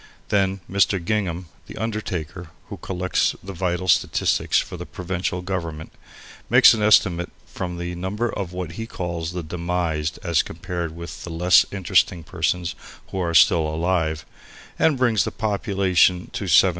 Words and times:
Then 0.29 0.61
Mr. 0.67 0.97
Gingham, 0.99 1.45
the 1.67 1.77
undertaker, 1.77 2.49
who 2.69 2.77
collects 2.77 3.35
the 3.43 3.53
vital 3.53 3.87
statistics 3.87 4.57
for 4.57 4.75
the 4.75 4.87
provincial 4.87 5.43
government, 5.43 5.91
makes 6.49 6.73
an 6.73 6.81
estimate 6.81 7.29
from 7.45 7.77
the 7.77 7.93
number 7.93 8.27
of 8.27 8.51
what 8.51 8.71
he 8.71 8.87
calls 8.87 9.31
the 9.33 9.43
"demised" 9.43 10.17
as 10.23 10.41
compared 10.41 10.95
with 10.95 11.23
the 11.23 11.29
less 11.29 11.67
interesting 11.71 12.23
persons 12.23 12.73
who 13.11 13.19
are 13.19 13.35
still 13.35 13.67
alive, 13.67 14.25
and 14.79 14.97
brings 14.97 15.23
the 15.23 15.29
population 15.29 16.31
to 16.33 16.47
7,000. 16.47 16.69